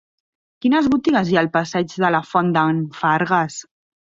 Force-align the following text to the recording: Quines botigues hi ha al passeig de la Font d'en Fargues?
Quines 0.65 0.87
botigues 0.93 1.29
hi 1.33 1.37
ha 1.37 1.41
al 1.43 1.49
passeig 1.57 1.93
de 2.05 2.11
la 2.17 2.23
Font 2.31 2.51
d'en 2.57 2.81
Fargues? 3.03 3.61